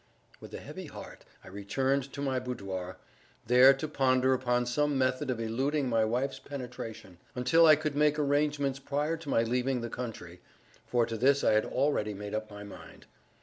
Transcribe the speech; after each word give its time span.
With 0.39 0.51
a 0.55 0.59
heavy 0.59 0.87
heart 0.87 1.25
I 1.43 1.47
returned 1.49 2.11
to 2.13 2.23
my 2.23 2.39
boudoir—there 2.39 3.73
to 3.75 3.87
ponder 3.87 4.33
upon 4.33 4.65
some 4.65 4.97
method 4.97 5.29
of 5.29 5.39
eluding 5.39 5.87
my 5.87 6.03
wife's 6.05 6.39
penetration, 6.39 7.19
until 7.35 7.67
I 7.67 7.75
could 7.75 7.95
make 7.95 8.17
arrangements 8.17 8.79
prior 8.79 9.15
to 9.17 9.29
my 9.29 9.43
leaving 9.43 9.81
the 9.81 9.91
country, 9.91 10.41
for 10.87 11.05
to 11.05 11.17
this 11.17 11.43
I 11.43 11.53
had 11.53 11.65
already 11.65 12.15
made 12.15 12.33
up 12.33 12.49
my 12.49 12.63
mind. 12.63 13.05